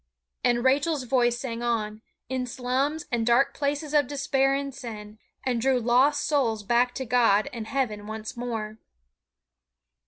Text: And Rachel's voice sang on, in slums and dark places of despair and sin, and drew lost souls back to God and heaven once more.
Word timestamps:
And 0.43 0.63
Rachel's 0.65 1.03
voice 1.03 1.37
sang 1.37 1.61
on, 1.61 2.01
in 2.27 2.47
slums 2.47 3.05
and 3.11 3.23
dark 3.23 3.53
places 3.53 3.93
of 3.93 4.07
despair 4.07 4.55
and 4.55 4.73
sin, 4.73 5.19
and 5.43 5.61
drew 5.61 5.79
lost 5.79 6.25
souls 6.25 6.63
back 6.63 6.95
to 6.95 7.05
God 7.05 7.47
and 7.53 7.67
heaven 7.67 8.07
once 8.07 8.35
more. 8.35 8.79